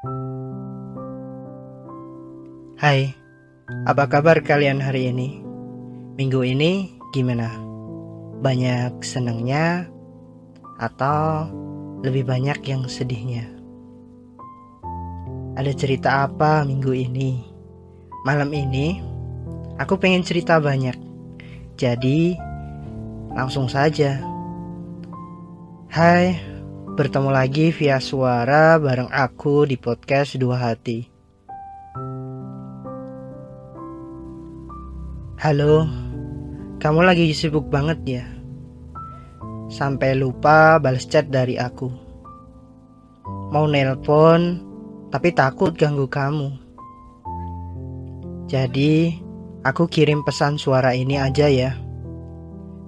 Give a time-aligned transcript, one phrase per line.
[0.00, 0.08] Hai,
[3.84, 5.44] apa kabar kalian hari ini?
[6.16, 7.52] Minggu ini gimana?
[8.40, 9.92] Banyak senangnya
[10.80, 11.52] atau
[12.00, 13.44] lebih banyak yang sedihnya?
[15.60, 17.44] Ada cerita apa minggu ini?
[18.24, 19.04] Malam ini
[19.76, 20.96] aku pengen cerita banyak.
[21.76, 22.40] Jadi
[23.36, 24.16] langsung saja.
[25.92, 26.40] Hai,
[27.00, 31.08] bertemu lagi via suara bareng aku di podcast Dua Hati.
[35.40, 35.88] Halo,
[36.76, 38.24] kamu lagi sibuk banget ya?
[39.72, 41.88] Sampai lupa balas chat dari aku.
[43.48, 44.60] Mau nelpon,
[45.08, 46.52] tapi takut ganggu kamu.
[48.44, 49.16] Jadi,
[49.64, 51.72] aku kirim pesan suara ini aja ya.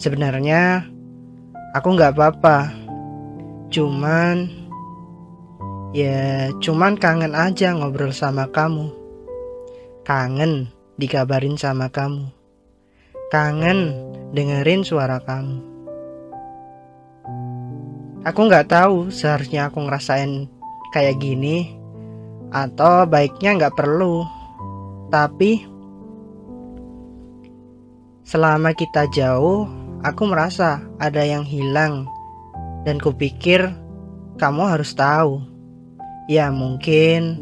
[0.00, 0.88] Sebenarnya,
[1.76, 2.87] aku nggak apa-apa.
[3.68, 4.48] Cuman,
[5.92, 8.88] ya cuman kangen aja ngobrol sama kamu.
[10.04, 12.38] Kangen dikabarin sama kamu
[13.28, 13.92] kangen
[14.32, 15.60] dengerin suara kamu.
[18.24, 20.48] Aku nggak tahu seharusnya aku ngerasain
[20.92, 21.76] kayak gini
[22.48, 24.24] atau baiknya nggak perlu.
[25.12, 25.64] Tapi
[28.24, 29.68] selama kita jauh,
[30.04, 32.08] aku merasa ada yang hilang
[32.88, 33.68] dan kupikir
[34.40, 35.44] kamu harus tahu.
[36.24, 37.36] Ya mungkin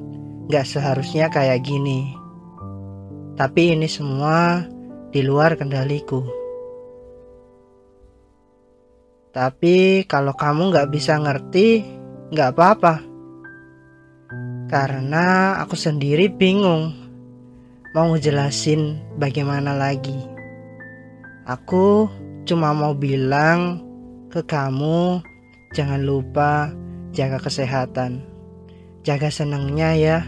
[0.51, 2.11] nggak seharusnya kayak gini.
[3.39, 4.67] Tapi ini semua
[5.15, 6.27] di luar kendaliku.
[9.31, 11.87] Tapi kalau kamu nggak bisa ngerti,
[12.35, 12.95] nggak apa-apa.
[14.67, 16.91] Karena aku sendiri bingung
[17.95, 20.17] mau ngejelasin bagaimana lagi.
[21.47, 22.11] Aku
[22.49, 23.87] cuma mau bilang
[24.33, 25.23] ke kamu,
[25.77, 26.73] jangan lupa
[27.13, 28.25] jaga kesehatan.
[29.05, 30.19] Jaga senengnya ya,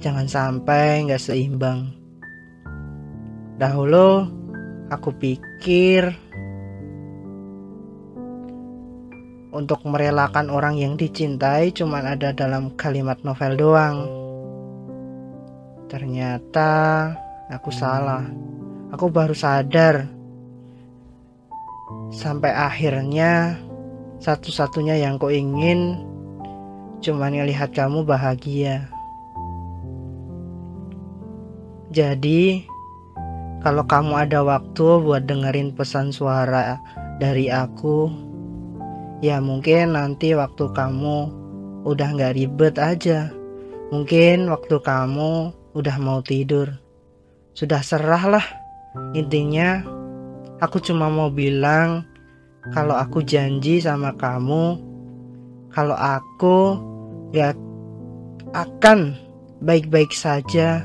[0.00, 1.92] jangan sampai nggak seimbang.
[3.60, 4.24] Dahulu
[4.88, 6.16] aku pikir
[9.52, 13.96] untuk merelakan orang yang dicintai cuma ada dalam kalimat novel doang.
[15.92, 16.72] Ternyata
[17.52, 18.24] aku salah.
[18.90, 20.08] Aku baru sadar
[22.10, 23.54] sampai akhirnya
[24.20, 26.04] satu-satunya yang kau ingin
[27.00, 28.84] cuma ngelihat kamu bahagia.
[31.90, 32.62] Jadi
[33.64, 36.78] kalau kamu ada waktu buat dengerin pesan suara
[37.18, 38.12] dari aku,
[39.24, 41.32] ya mungkin nanti waktu kamu
[41.88, 43.32] udah nggak ribet aja.
[43.90, 46.70] Mungkin waktu kamu udah mau tidur.
[47.56, 48.46] Sudah serah lah.
[49.18, 49.82] Intinya,
[50.62, 52.06] aku cuma mau bilang
[52.68, 54.76] kalau aku janji sama kamu,
[55.72, 56.76] kalau aku
[57.32, 57.56] gak
[58.52, 59.16] akan
[59.64, 60.84] baik-baik saja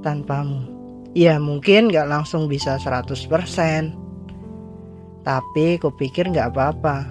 [0.00, 0.64] tanpamu.
[1.12, 3.24] Ya mungkin gak langsung bisa 100%
[5.24, 7.08] Tapi kupikir gak apa-apa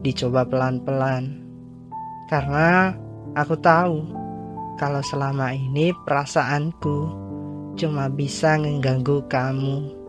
[0.00, 1.36] Dicoba pelan-pelan.
[2.32, 2.96] Karena
[3.36, 4.08] aku tahu
[4.80, 6.98] Kalau selama ini perasaanku
[7.76, 10.00] Cuma bisa mengganggu kamu.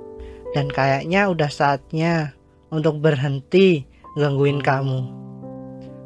[0.55, 2.35] Dan kayaknya udah saatnya
[2.73, 3.85] Untuk berhenti
[4.17, 5.21] gangguin kamu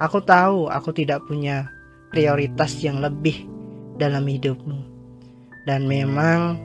[0.03, 1.71] Aku tahu aku tidak punya
[2.11, 3.47] prioritas yang lebih
[3.95, 4.83] dalam hidupmu
[5.63, 6.59] Dan memang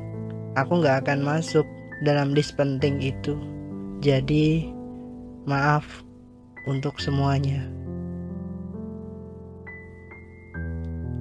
[0.59, 1.65] aku nggak akan masuk
[2.03, 3.39] dalam list penting itu.
[4.03, 4.67] Jadi,
[5.47, 5.87] maaf
[6.67, 7.63] untuk semuanya.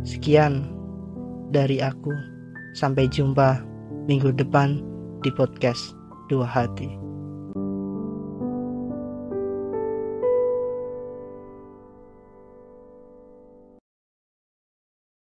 [0.02, 0.66] Sekian
[1.54, 2.12] dari aku.
[2.72, 3.62] Sampai jumpa
[4.08, 4.80] minggu depan
[5.22, 5.92] di podcast
[6.32, 7.11] Dua Hati.